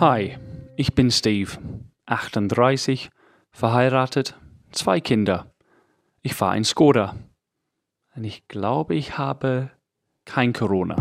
[0.00, 0.38] Hi,
[0.76, 1.58] ich bin Steve,
[2.06, 3.10] 38,
[3.50, 4.34] verheiratet,
[4.72, 5.52] zwei Kinder.
[6.22, 7.16] Ich fahre ein Skoda.
[8.16, 9.68] Und ich glaube, ich habe
[10.24, 10.96] kein Corona.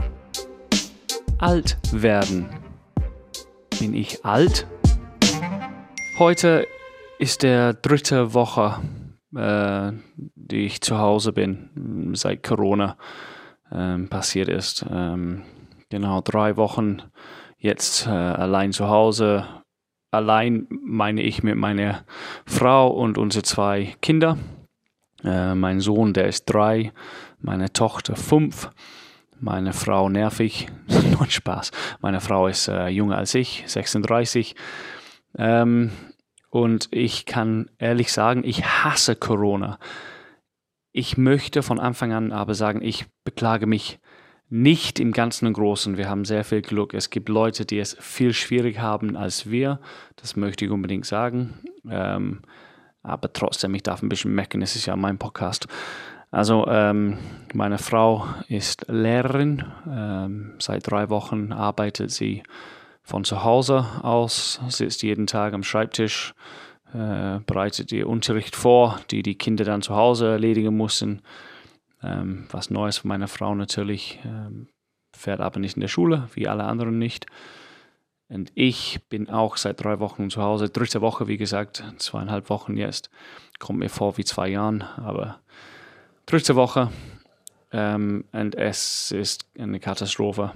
[1.38, 2.50] Alt werden.
[3.80, 4.68] Bin ich alt?
[6.18, 6.68] Heute
[7.20, 8.82] ist der dritte Woche,
[9.34, 9.94] äh,
[10.36, 12.98] die ich zu Hause bin, seit Corona
[13.72, 14.86] ähm, passiert ist.
[14.92, 15.44] Ähm,
[15.90, 17.02] genau drei Wochen
[17.60, 19.46] jetzt äh, allein zu Hause.
[20.12, 22.04] Allein meine ich mit meiner
[22.46, 24.38] Frau und unsere zwei Kinder.
[25.24, 26.92] Äh, mein Sohn, der ist drei,
[27.40, 28.72] meine Tochter fünf,
[29.40, 30.68] meine Frau nervig,
[31.12, 31.72] nur Spaß.
[32.02, 34.56] Meine Frau ist äh, jünger als ich, 36.
[35.38, 35.92] Ähm,
[36.50, 39.78] und ich kann ehrlich sagen, ich hasse Corona.
[40.92, 44.00] Ich möchte von Anfang an aber sagen, ich beklage mich
[44.50, 45.98] nicht im Ganzen und Großen.
[45.98, 46.94] Wir haben sehr viel Glück.
[46.94, 49.80] Es gibt Leute, die es viel schwieriger haben als wir.
[50.16, 51.54] Das möchte ich unbedingt sagen.
[51.90, 52.42] Ähm,
[53.04, 54.62] aber trotzdem, ich darf ein bisschen mecken.
[54.62, 55.68] Es ist ja mein Podcast.
[56.32, 57.18] Also, ähm,
[57.54, 59.64] meine Frau ist Lehrerin.
[59.90, 62.44] Ähm, seit drei Wochen arbeitet sie
[63.02, 66.36] von zu Hause aus, sitzt jeden Tag am Schreibtisch,
[66.94, 71.24] äh, bereitet ihr Unterricht vor, die die Kinder dann zu Hause erledigen müssen.
[72.02, 74.68] Ähm, was Neues von meiner Frau natürlich, ähm,
[75.14, 77.26] fährt aber nicht in der Schule, wie alle anderen nicht.
[78.30, 82.78] Und ich bin auch seit drei Wochen zu Hause, dritte Woche, wie gesagt, zweieinhalb Wochen
[82.78, 83.10] jetzt.
[83.58, 85.40] Kommt mir vor wie zwei Jahren, aber
[86.28, 86.92] dritte Woche.
[87.72, 90.54] Ähm, und es ist eine Katastrophe.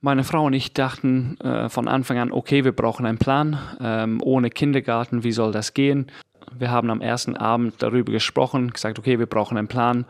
[0.00, 3.58] Meine Frau und ich dachten äh, von Anfang an, okay, wir brauchen einen Plan.
[3.80, 6.10] Ähm, ohne Kindergarten, wie soll das gehen?
[6.58, 10.04] Wir haben am ersten Abend darüber gesprochen, gesagt, okay, wir brauchen einen Plan.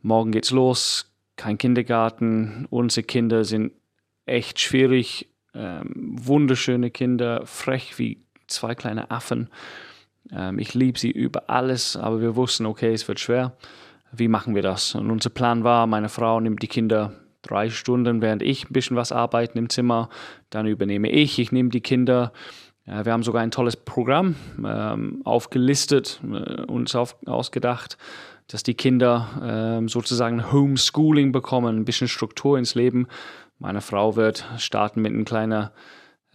[0.00, 2.66] Morgen geht's los, kein Kindergarten.
[2.70, 3.72] Unsere Kinder sind
[4.26, 5.28] echt schwierig.
[5.54, 9.48] Ähm, wunderschöne Kinder, frech wie zwei kleine Affen.
[10.30, 13.56] Ähm, ich liebe sie über alles, aber wir wussten, okay, es wird schwer.
[14.12, 14.94] Wie machen wir das?
[14.94, 18.96] Und unser Plan war, meine Frau nimmt die Kinder drei Stunden, während ich ein bisschen
[18.96, 20.08] was arbeite im Zimmer.
[20.50, 22.32] Dann übernehme ich, ich nehme die Kinder
[22.86, 24.34] ja, wir haben sogar ein tolles Programm
[24.64, 27.96] ähm, aufgelistet, äh, uns auf, ausgedacht,
[28.48, 33.06] dass die Kinder äh, sozusagen Homeschooling bekommen, ein bisschen Struktur ins Leben.
[33.58, 35.70] Meine Frau wird starten mit einem kleinen,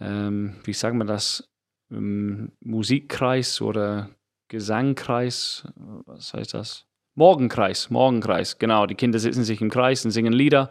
[0.00, 1.48] ähm, wie sagen wir das,
[1.90, 4.08] ähm, Musikkreis oder
[4.48, 5.68] Gesangkreis.
[6.06, 6.86] Was heißt das?
[7.14, 8.86] Morgenkreis, Morgenkreis, genau.
[8.86, 10.70] Die Kinder sitzen sich im Kreis und singen Lieder.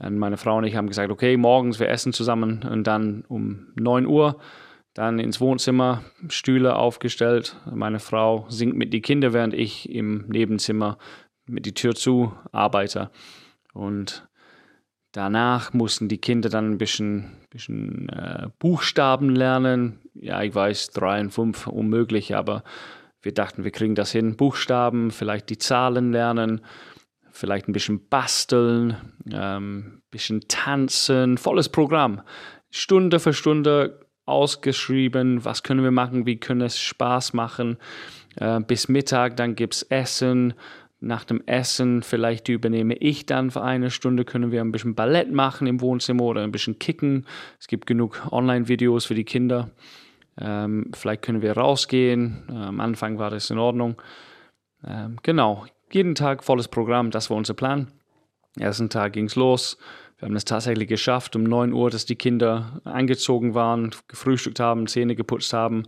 [0.00, 3.68] Und meine Frau und ich haben gesagt, okay, morgens wir essen zusammen und dann um
[3.76, 4.38] 9 Uhr
[4.98, 7.54] dann ins Wohnzimmer, Stühle aufgestellt.
[7.72, 10.98] Meine Frau singt mit den Kindern, während ich im Nebenzimmer
[11.46, 13.12] mit die Tür zu arbeite.
[13.72, 14.26] Und
[15.12, 20.00] danach mussten die Kinder dann ein bisschen, bisschen äh, Buchstaben lernen.
[20.14, 22.64] Ja, ich weiß, drei und fünf unmöglich, aber
[23.22, 24.36] wir dachten, wir kriegen das hin.
[24.36, 26.60] Buchstaben, vielleicht die Zahlen lernen,
[27.30, 32.20] vielleicht ein bisschen basteln, ein ähm, bisschen tanzen, volles Programm.
[32.70, 37.78] Stunde für Stunde ausgeschrieben, was können wir machen, wie können es Spaß machen.
[38.36, 40.54] Äh, bis Mittag, dann gibt es Essen.
[41.00, 45.32] Nach dem Essen vielleicht übernehme ich dann für eine Stunde, können wir ein bisschen Ballett
[45.32, 47.26] machen im Wohnzimmer oder ein bisschen kicken.
[47.60, 49.70] Es gibt genug Online-Videos für die Kinder.
[50.40, 52.44] Ähm, vielleicht können wir rausgehen.
[52.48, 54.00] Äh, am Anfang war das in Ordnung.
[54.84, 57.88] Ähm, genau, jeden Tag volles Programm, das war unser Plan.
[58.58, 59.78] Ersten Tag ging es los.
[60.18, 64.88] Wir haben es tatsächlich geschafft, um 9 Uhr, dass die Kinder angezogen waren, gefrühstückt haben,
[64.88, 65.84] Zähne geputzt haben.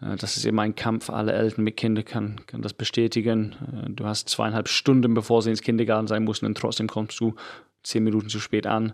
[0.00, 1.10] Äh, das ist immer ein Kampf.
[1.10, 3.56] Alle Eltern mit Kindern können, können das bestätigen.
[3.72, 7.34] Äh, du hast zweieinhalb Stunden, bevor sie ins Kindergarten sein mussten, und trotzdem kommst du
[7.82, 8.92] zehn Minuten zu spät an,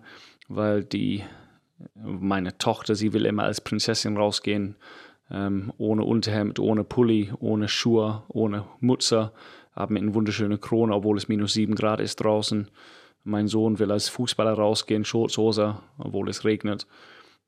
[0.49, 1.23] weil die,
[1.95, 4.77] meine Tochter, sie will immer als Prinzessin rausgehen,
[5.31, 9.35] ähm, ohne Unterhemd, ohne Pulli, ohne Schuhe, ohne Mutzer,
[9.75, 12.69] aber mit einer wunderschönen Krone, obwohl es minus sieben Grad ist draußen.
[13.29, 16.87] Mein Sohn will als Fußballer rausgehen, Schurzhose, obwohl es regnet.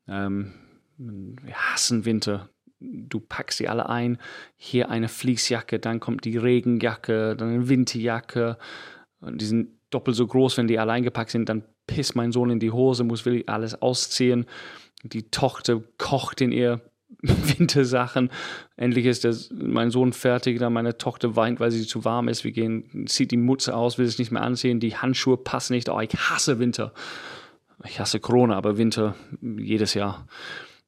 [0.07, 0.53] Ähm,
[0.99, 2.51] wir hassen Winter.
[2.79, 4.19] Du packst sie alle ein.
[4.57, 8.59] Hier eine Fließjacke, dann kommt die Regenjacke, dann eine Winterjacke.
[9.21, 11.49] Und die sind doppelt so groß, wenn die allein gepackt sind.
[11.49, 14.45] Dann pisst mein Sohn in die Hose, muss wirklich alles ausziehen.
[15.03, 16.83] Die Tochter kocht in ihr
[17.23, 18.31] Wintersachen.
[18.77, 22.45] Endlich ist das, mein Sohn fertig, dann meine Tochter weint, weil sie zu warm ist.
[22.45, 24.81] Wir gehen, zieht die Mutze aus, will es nicht mehr anziehen.
[24.81, 25.89] Die Handschuhe passen nicht.
[25.89, 26.93] Oh, ich hasse Winter.
[27.85, 30.27] Ich hasse Corona, aber Winter jedes Jahr.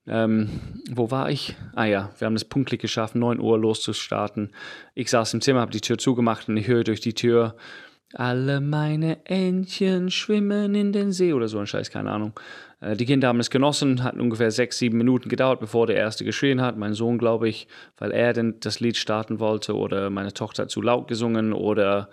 [0.06, 0.48] Ähm,
[0.90, 1.54] wo war ich?
[1.74, 4.50] Ah ja, wir haben es punktlich geschafft, 9 Uhr loszustarten.
[4.94, 7.56] Ich saß im Zimmer, habe die Tür zugemacht und ich höre durch die Tür
[8.14, 12.32] Alle meine Entchen schwimmen in den See oder so ein Scheiß, keine Ahnung.
[12.80, 16.24] Äh, die Kinder haben es genossen, hat ungefähr sechs, sieben Minuten gedauert, bevor der erste
[16.24, 16.76] geschrien hat.
[16.76, 20.82] Mein Sohn, glaube ich, weil er denn das Lied starten wollte oder meine Tochter zu
[20.82, 22.08] laut gesungen oder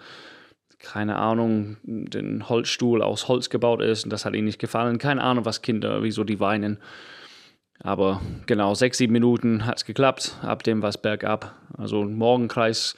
[0.79, 4.97] keine Ahnung, den Holzstuhl aus Holz gebaut ist und das hat ihnen nicht gefallen.
[4.97, 6.79] Keine Ahnung, was Kinder, wieso die weinen.
[7.81, 10.37] Aber genau, sechs, sieben Minuten hat es geklappt.
[10.41, 11.55] Ab dem war es bergab.
[11.77, 12.95] Also Morgenkreis.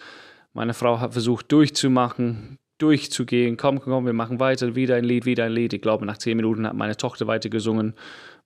[0.53, 3.57] Meine Frau hat versucht durchzumachen, durchzugehen.
[3.57, 4.75] Komm, komm, wir machen weiter.
[4.75, 5.73] Wieder ein Lied, wieder ein Lied.
[5.73, 7.93] Ich glaube, nach zehn Minuten hat meine Tochter weiter gesungen.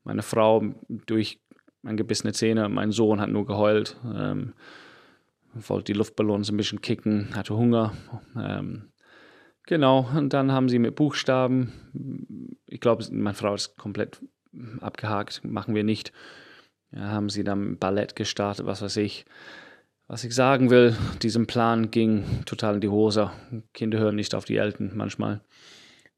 [0.04, 1.40] Meine Frau durch
[1.84, 2.70] angebissene Zähne.
[2.70, 3.98] Mein Sohn hat nur geheult.
[4.06, 4.54] Ähm,
[5.56, 7.94] wollte die Luftballons ein bisschen kicken, hatte Hunger.
[8.38, 8.92] Ähm,
[9.66, 14.22] genau, und dann haben sie mit Buchstaben, ich glaube, meine Frau ist komplett
[14.81, 16.12] abgehakt, machen wir nicht.
[16.92, 19.26] Ja, haben sie dann Ballett gestartet, was weiß ich.
[20.07, 23.31] Was ich sagen will, diesem Plan ging total in die Hose.
[23.74, 25.42] Kinder hören nicht auf die Eltern manchmal.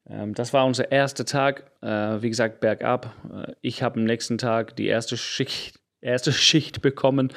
[0.10, 3.16] Ähm, das war unser erster Tag, äh, wie gesagt, bergab.
[3.32, 7.32] Äh, ich habe am nächsten Tag die erste Schicht, erste Schicht bekommen.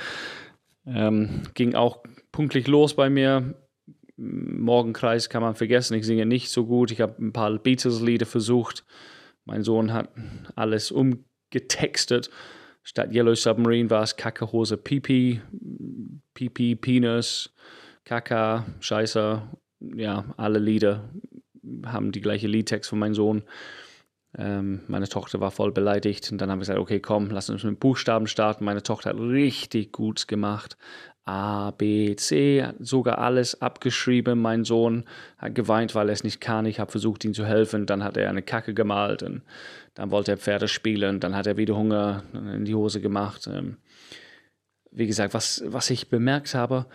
[0.87, 2.02] Ähm, ging auch
[2.32, 3.55] pünktlich los bei mir.
[4.17, 6.91] Morgenkreis kann man vergessen, ich singe nicht so gut.
[6.91, 8.85] Ich habe ein paar Beatles-Lieder versucht.
[9.44, 10.11] Mein Sohn hat
[10.56, 12.29] alles umgetextet.
[12.90, 15.40] Statt Yellow Submarine war es Kacke, Hose, Pipi,
[16.34, 17.50] Pipi, Penis,
[18.04, 19.42] Kaka, Scheiße.
[19.94, 21.08] Ja, alle Lieder
[21.87, 23.44] haben die gleiche Liedtext von meinem Sohn.
[24.38, 27.65] Ähm, meine Tochter war voll beleidigt und dann haben wir gesagt, okay, komm, lass uns
[27.65, 28.65] mit Buchstaben starten.
[28.65, 30.77] Meine Tochter hat richtig gut gemacht.
[31.25, 34.41] A, B, C, sogar alles abgeschrieben.
[34.41, 35.05] Mein Sohn
[35.38, 36.67] hat geweint, weil er es nicht kann.
[36.67, 37.87] Ich habe versucht, ihm zu helfen.
[37.87, 39.43] Dann hat er eine Kacke gemalt und
[39.94, 41.21] dann wollte er Pferde spielen.
[41.21, 43.49] Dann hat er wieder Hunger in die Hose gemacht.
[43.53, 43.76] Ähm,
[44.93, 46.87] wie gesagt, was, was ich bemerkt habe,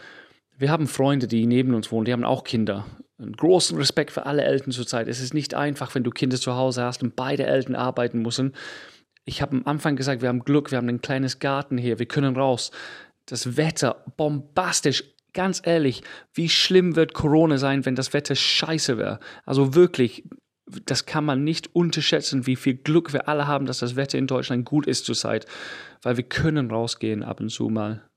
[0.58, 2.86] wir haben Freunde, die neben uns wohnen, die haben auch Kinder.
[3.18, 5.08] Einen großen Respekt für alle Eltern zurzeit.
[5.08, 8.54] Es ist nicht einfach, wenn du Kinder zu Hause hast und beide Eltern arbeiten müssen.
[9.24, 12.06] Ich habe am Anfang gesagt, wir haben Glück, wir haben ein kleines Garten hier, wir
[12.06, 12.72] können raus
[13.26, 15.04] das Wetter bombastisch.
[15.34, 16.02] Ganz ehrlich,
[16.34, 19.20] wie schlimm wird Corona sein, wenn das Wetter scheiße wäre?
[19.46, 20.24] Also wirklich,
[20.86, 24.28] das kann man nicht unterschätzen, wie viel Glück wir alle haben, dass das Wetter in
[24.28, 25.46] Deutschland gut ist zurzeit,
[26.02, 28.08] weil wir können rausgehen ab und zu mal.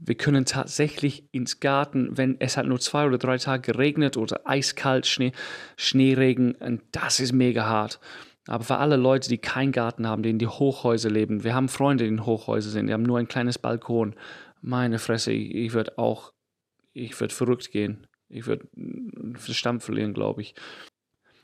[0.00, 4.42] Wir können tatsächlich ins Garten, wenn es hat nur zwei oder drei Tage geregnet oder
[4.44, 5.32] eiskalt, Schnee,
[5.76, 7.98] Schneeregen, und das ist mega hart.
[8.46, 11.68] Aber für alle Leute, die keinen Garten haben, die in die Hochhäuser leben, wir haben
[11.68, 14.14] Freunde, die in Hochhäuser sind, die haben nur ein kleines Balkon.
[14.62, 16.32] Meine Fresse, ich, ich würde auch,
[16.94, 18.06] ich würde verrückt gehen.
[18.28, 18.66] Ich würde
[19.34, 20.54] Verstand verlieren, glaube ich.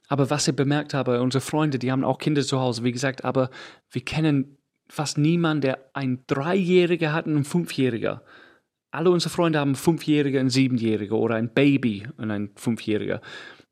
[0.09, 3.25] Aber was ich bemerkt habe, unsere Freunde, die haben auch Kinder zu Hause, wie gesagt,
[3.25, 3.51] aber
[3.91, 4.59] wir kennen
[4.89, 8.23] fast niemanden, der ein Dreijähriger hat und ein Fünfjähriger.
[8.95, 13.21] Alle unsere Freunde haben Fünfjährige, ein Siebenjähriger oder ein Baby und ein Fünfjähriger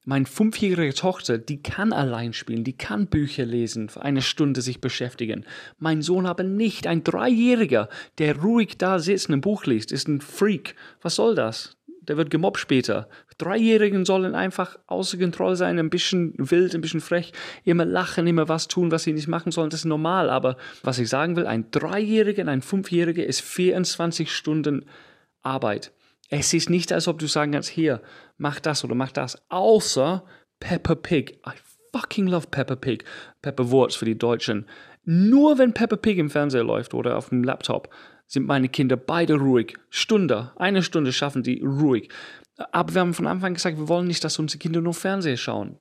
[0.04, 4.80] meine fünfjährige Tochter, die kann allein spielen, die kann Bücher lesen, für eine Stunde sich
[4.80, 5.44] beschäftigen.
[5.78, 7.88] Mein Sohn aber nicht, ein Dreijähriger,
[8.18, 10.74] der ruhig da sitzt und ein Buch liest, ist ein Freak.
[11.02, 11.76] Was soll das?
[12.00, 13.08] Der wird gemobbt später.
[13.38, 17.32] Dreijährigen sollen einfach außer Kontrolle sein, ein bisschen wild, ein bisschen frech,
[17.64, 19.70] immer lachen, immer was tun, was sie nicht machen sollen.
[19.70, 20.30] Das ist normal.
[20.30, 24.84] Aber was ich sagen will, ein Dreijähriger und ein Fünfjähriger ist 24 Stunden
[25.42, 25.92] Arbeit.
[26.30, 28.00] Es ist nicht, als ob du sagen kannst, hier,
[28.38, 30.24] mach das oder mach das, außer
[30.60, 31.40] Pepper Pig.
[31.46, 31.52] I
[31.92, 33.04] fucking love Pepper Pig.
[33.42, 34.66] Pepper Wurz für die Deutschen.
[35.04, 37.92] Nur wenn Pepper Pig im Fernseher läuft oder auf dem Laptop,
[38.26, 39.76] sind meine Kinder beide ruhig.
[39.90, 42.08] Stunde, eine Stunde schaffen die ruhig.
[42.70, 45.78] Aber wir haben von Anfang gesagt, wir wollen nicht, dass unsere Kinder nur Fernseher schauen.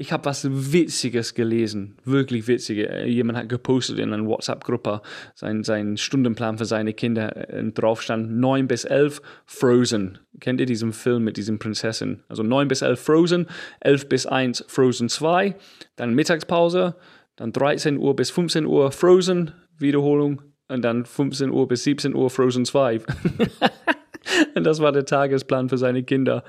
[0.00, 3.04] Ich habe was Witziges gelesen, wirklich witzige.
[3.04, 5.02] Jemand hat gepostet in einer WhatsApp-Gruppe
[5.34, 7.48] seinen, seinen Stundenplan für seine Kinder.
[7.52, 10.20] Und drauf stand 9 bis 11 Frozen.
[10.38, 12.22] Kennt ihr diesen Film mit diesen Prinzessin?
[12.28, 13.46] Also 9 bis 11 Frozen,
[13.80, 15.56] 11 bis 1 Frozen 2,
[15.96, 16.94] dann Mittagspause,
[17.34, 22.30] dann 13 Uhr bis 15 Uhr Frozen, Wiederholung, und dann 15 Uhr bis 17 Uhr
[22.30, 23.00] Frozen 2.
[24.54, 26.44] und das war der Tagesplan für seine Kinder.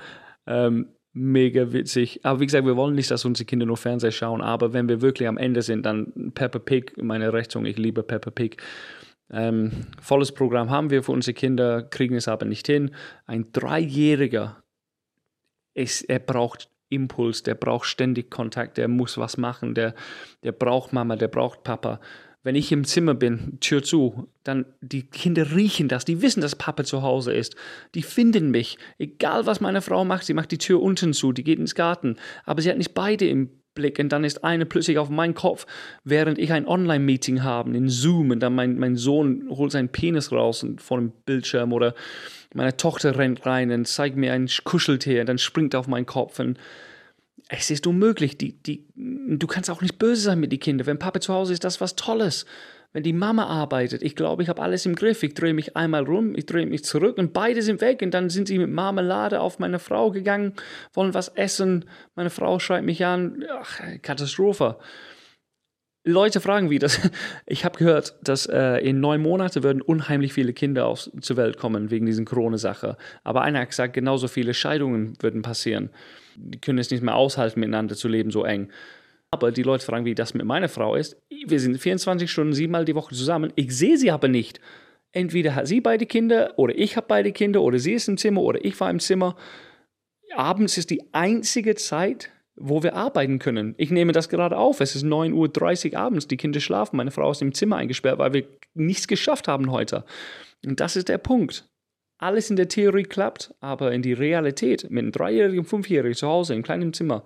[0.46, 2.20] Ähm, mega witzig.
[2.24, 5.00] Aber wie gesagt, wir wollen nicht, dass unsere Kinder nur Fernseher schauen, aber wenn wir
[5.00, 8.56] wirklich am Ende sind, dann Peppa Pig, meine Rechnung, ich liebe Peppa Pig.
[9.32, 12.90] Ähm, volles Programm haben wir für unsere Kinder, kriegen es aber nicht hin.
[13.26, 14.60] Ein Dreijähriger,
[15.74, 19.94] ist, er braucht Impuls, der braucht ständig Kontakt, der muss was machen, der,
[20.42, 22.00] der braucht Mama, der braucht Papa
[22.42, 26.56] wenn ich im Zimmer bin, Tür zu, dann die Kinder riechen das, die wissen, dass
[26.56, 27.54] Papa zu Hause ist.
[27.94, 31.44] Die finden mich, egal was meine Frau macht, sie macht die Tür unten zu, die
[31.44, 34.98] geht ins Garten, aber sie hat nicht beide im Blick und dann ist eine plötzlich
[34.98, 35.66] auf meinen Kopf,
[36.02, 40.32] während ich ein Online-Meeting habe in Zoom und dann mein, mein Sohn holt seinen Penis
[40.32, 41.94] raus vor dem Bildschirm oder
[42.52, 46.40] meine Tochter rennt rein und zeigt mir ein Kuscheltier und dann springt auf meinen Kopf
[46.40, 46.58] und
[47.52, 48.38] es ist unmöglich.
[48.38, 50.86] Die, die, du kannst auch nicht böse sein mit den Kindern.
[50.86, 52.46] Wenn Papa zu Hause ist, das ist was Tolles.
[52.92, 55.22] Wenn die Mama arbeitet, ich glaube, ich habe alles im Griff.
[55.22, 58.02] Ich drehe mich einmal rum, ich drehe mich zurück und beide sind weg.
[58.02, 60.54] Und dann sind sie mit Marmelade auf meine Frau gegangen,
[60.92, 61.84] wollen was essen.
[62.14, 63.44] Meine Frau schreibt mich an.
[63.52, 64.78] Ach, Katastrophe.
[66.04, 67.00] Leute fragen, wie das.
[67.46, 71.58] Ich habe gehört, dass äh, in neun Monaten würden unheimlich viele Kinder aus, zur Welt
[71.58, 72.96] kommen wegen diesen Corona-Sache.
[73.24, 75.90] Aber einer hat gesagt, genauso viele Scheidungen würden passieren.
[76.36, 78.70] Die können es nicht mehr aushalten, miteinander zu leben, so eng.
[79.30, 81.16] Aber die Leute fragen, wie das mit meiner Frau ist.
[81.46, 83.52] Wir sind 24 Stunden, siebenmal die Woche zusammen.
[83.54, 84.60] Ich sehe sie aber nicht.
[85.12, 88.42] Entweder hat sie beide Kinder oder ich habe beide Kinder oder sie ist im Zimmer
[88.42, 89.36] oder ich war im Zimmer.
[90.34, 93.74] Abends ist die einzige Zeit, wo wir arbeiten können.
[93.76, 94.80] Ich nehme das gerade auf.
[94.80, 98.32] Es ist 9.30 Uhr abends, die Kinder schlafen, meine Frau ist im Zimmer eingesperrt, weil
[98.32, 98.44] wir
[98.74, 100.04] nichts geschafft haben heute.
[100.64, 101.68] Und das ist der Punkt.
[102.20, 106.54] Alles in der Theorie klappt, aber in die Realität mit einem Dreijährigen, Fünfjährigen zu Hause
[106.54, 107.24] im kleinen Zimmer,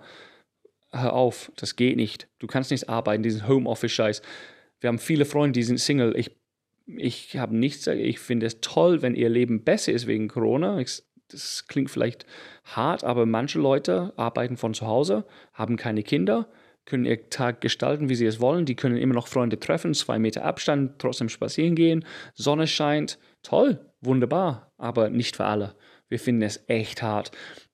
[0.89, 2.29] hör auf, das geht nicht.
[2.39, 4.21] Du kannst nicht arbeiten, diesen Homeoffice-Scheiß.
[4.79, 6.15] Wir haben viele Freunde, die sind Single.
[6.15, 6.37] Ich,
[6.87, 10.79] ich habe nichts, ich finde es toll, wenn ihr Leben besser ist wegen Corona.
[10.79, 12.25] Ich, das klingt vielleicht
[12.63, 16.47] hart, aber manche Leute arbeiten von zu Hause, haben keine Kinder,
[16.85, 18.63] können ihr Tag gestalten, wie sie es wollen.
[18.63, 22.05] Die können immer noch Freunde treffen, zwei Meter Abstand, trotzdem spazieren gehen.
[22.33, 23.19] Sonne scheint.
[23.43, 25.75] Toll, wunderbar, aber nicht für alle.
[26.07, 27.31] Wir finden es echt hart.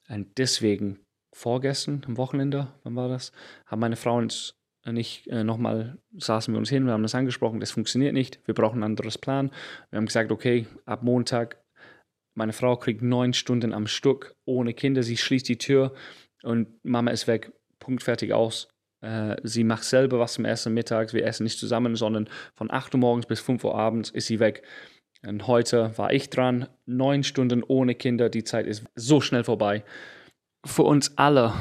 [0.10, 1.00] Und deswegen,
[1.34, 3.32] vorgestern, am Wochenende, wann war das,
[3.66, 4.54] haben meine Frau und
[4.96, 8.56] ich äh, nochmal, saßen wir uns hin, wir haben das angesprochen, das funktioniert nicht, wir
[8.56, 9.52] brauchen ein anderes Plan.
[9.92, 11.62] Wir haben gesagt, okay, ab Montag
[12.34, 15.04] meine Frau kriegt neun Stunden am Stück ohne Kinder.
[15.04, 15.94] Sie schließt die Tür
[16.44, 17.52] und Mama ist weg.
[17.80, 18.70] Punkt fertig aus.
[19.02, 21.14] Äh, sie macht selber was zum Essen mittags.
[21.14, 24.40] Wir essen nicht zusammen, sondern von 8 Uhr morgens bis 5 Uhr abends ist sie
[24.40, 24.64] weg.
[25.26, 26.68] Und heute war ich dran.
[26.86, 28.30] Neun Stunden ohne Kinder.
[28.30, 29.84] Die Zeit ist so schnell vorbei.
[30.66, 31.54] Für uns alle,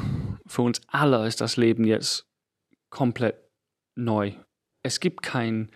[0.47, 2.27] für uns alle ist das Leben jetzt
[2.89, 3.35] komplett
[3.95, 4.33] neu.
[4.83, 5.69] Es gibt kein,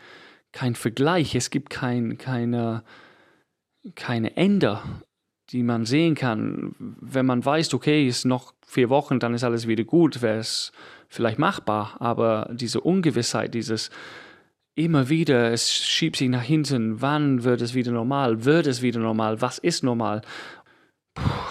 [0.52, 1.36] kein Vergleich.
[1.36, 2.84] Es gibt kein, keine
[3.94, 4.80] keine Ende,
[5.52, 6.76] die man sehen kann.
[6.80, 10.72] Wenn man weiß, okay, ist noch vier Wochen, dann ist alles wieder gut, wäre es
[11.08, 11.98] vielleicht machbar.
[12.00, 13.92] Aber diese Ungewissheit, dieses
[14.76, 18.46] immer wieder, es schiebt sich nach hinten, wann wird es wieder normal?
[18.46, 19.42] Wird es wieder normal?
[19.42, 20.22] Was ist normal?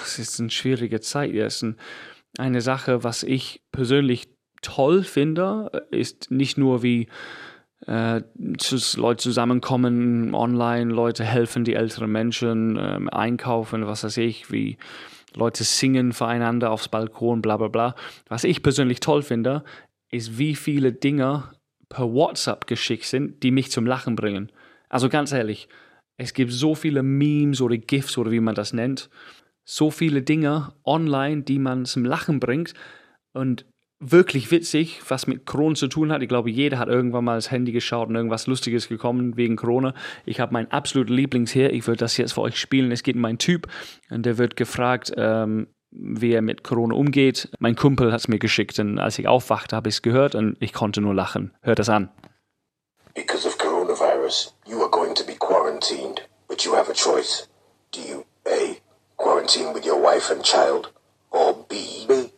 [0.05, 1.33] es ist eine schwierige Zeit.
[1.33, 1.67] Ist
[2.39, 4.29] eine Sache, was ich persönlich
[4.63, 7.09] toll finde, ist nicht nur wie
[7.87, 8.23] äh,
[8.97, 14.79] Leute zusammenkommen online, Leute helfen die älteren Menschen, ähm, einkaufen, was weiß ich, wie
[15.35, 17.95] Leute singen füreinander aufs Balkon, bla bla bla.
[18.29, 19.65] Was ich persönlich toll finde,
[20.11, 21.51] ist, wie viele Dinge
[21.89, 24.51] per WhatsApp geschickt sind, die mich zum Lachen bringen.
[24.89, 25.69] Also ganz ehrlich,
[26.17, 29.11] es gibt so viele Memes oder GIFs oder wie man das nennt,
[29.65, 32.75] so viele Dinge online, die man zum Lachen bringt.
[33.33, 33.67] Und
[34.01, 36.23] wirklich witzig, was mit Corona zu tun hat.
[36.23, 39.95] Ich glaube, jeder hat irgendwann mal das Handy geschaut und irgendwas Lustiges gekommen wegen Corona.
[40.27, 41.73] Ich habe mein absolutes Lieblings hier.
[41.73, 42.93] Ich würde das jetzt für euch spielen.
[42.93, 43.69] Es geht um einen Typ
[44.11, 47.49] und der wird gefragt, ähm, wie er mit Corona umgeht.
[47.59, 50.57] Mein Kumpel hat es mir geschickt und als ich aufwachte, habe ich es gehört und
[50.61, 51.55] ich konnte nur lachen.
[51.63, 52.11] Hört das an.
[53.15, 57.49] Because of coronavirus, you are going to be quarantined, but you have a choice.
[57.93, 58.77] Do you A.
[59.17, 60.93] Quarantine with your wife and child
[61.31, 62.07] or B.
[62.09, 62.31] B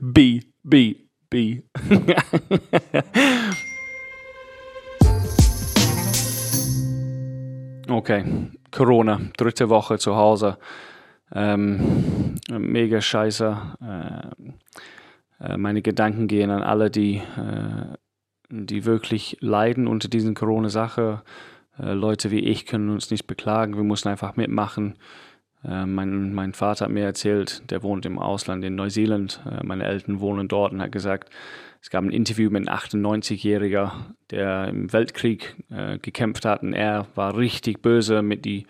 [0.00, 0.96] B, B,
[1.30, 1.62] B.
[7.98, 8.24] okay,
[8.70, 10.56] Corona, dritte Woche zu Hause.
[11.34, 13.56] Ähm, mega scheiße.
[13.82, 17.96] Äh, äh, meine Gedanken gehen an alle, die, äh,
[18.50, 21.22] die wirklich leiden unter diesen Corona-Sache.
[21.80, 24.94] Äh, Leute wie ich können uns nicht beklagen, wir müssen einfach mitmachen.
[25.64, 29.40] Äh, mein, mein Vater hat mir erzählt, der wohnt im Ausland in Neuseeland.
[29.50, 31.30] Äh, meine Eltern wohnen dort und hat gesagt,
[31.80, 33.92] es gab ein Interview mit einem 98-Jähriger,
[34.30, 38.66] der im Weltkrieg äh, gekämpft hat und er war richtig böse mit die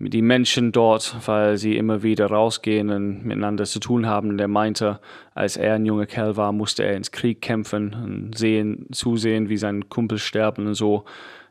[0.00, 4.38] mit den Menschen dort, weil sie immer wieder rausgehen und miteinander zu tun haben.
[4.38, 4.98] Der meinte,
[5.34, 9.58] als er ein junger Kerl war, musste er ins Krieg kämpfen und sehen, zusehen, wie
[9.58, 11.04] sein Kumpel sterben und so.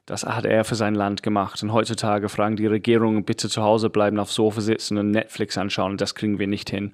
[0.10, 1.62] Das hat er für sein Land gemacht.
[1.62, 5.98] Und heutzutage fragen die Regierungen, bitte zu Hause bleiben, auf Sofa sitzen und Netflix anschauen.
[5.98, 6.94] Das kriegen wir nicht hin.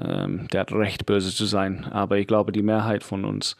[0.00, 1.86] Ähm, der hat recht, böse zu sein.
[1.86, 3.56] Aber ich glaube, die Mehrheit von uns,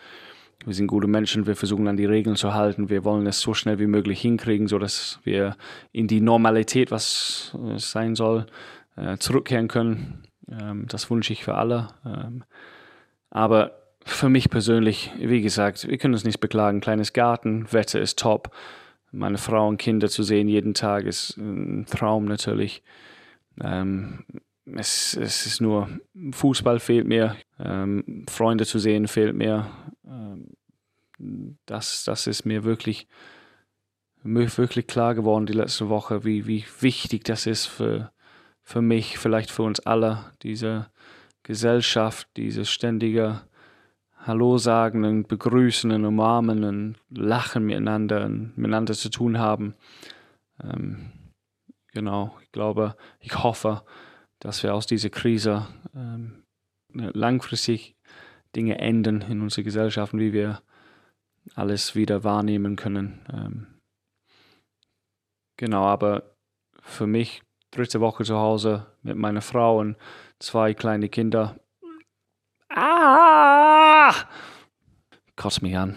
[0.65, 2.89] wir sind gute Menschen, wir versuchen an die Regeln zu halten.
[2.89, 5.57] Wir wollen es so schnell wie möglich hinkriegen, sodass wir
[5.91, 8.47] in die Normalität, was es sein soll,
[8.95, 10.23] äh, zurückkehren können.
[10.49, 11.89] Ähm, das wünsche ich für alle.
[12.07, 12.45] Ähm,
[13.29, 13.73] aber
[14.09, 16.81] für mich persönlich, wie gesagt, wir können uns nicht beklagen.
[16.81, 18.51] Kleines Garten, Wetter ist top.
[19.13, 22.83] meine Frau und Kinder zu sehen jeden Tag ist ein Traum natürlich.
[23.61, 24.25] Ähm,
[24.77, 25.89] es, es, ist nur,
[26.33, 29.71] Fußball fehlt mir, ähm, Freunde zu sehen fehlt mir.
[30.07, 30.49] Ähm,
[31.67, 33.09] das, das ist mir wirklich,
[34.23, 38.13] wirklich klar geworden die letzte Woche, wie, wie wichtig das ist für,
[38.63, 40.91] für mich, vielleicht für uns alle, diese
[41.43, 43.43] Gesellschaft, diese ständige
[44.29, 49.75] Hallo sagen und begrüßen und umarmen und lachen miteinander und miteinander zu tun haben.
[50.63, 51.13] Ähm,
[51.95, 53.85] genau, ich glaube, ich hoffe,
[54.39, 56.43] dass wir aus dieser Krise ähm,
[56.93, 57.97] langfristig
[58.55, 60.61] Dinge ändern in unserer Gesellschaft, wie wir
[61.55, 63.21] alles wieder wahrnehmen können.
[63.33, 63.67] Ähm,
[65.57, 66.37] genau, aber
[66.83, 69.97] für mich dritte Woche zu Hause mit meiner Frau und
[70.39, 71.59] zwei kleine Kinder.
[74.09, 74.25] Ah!
[75.37, 75.95] Kotzt mich an.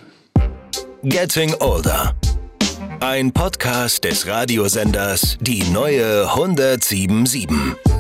[1.04, 2.14] Getting Older.
[3.00, 7.91] Ein Podcast des Radiosenders Die neue 1077.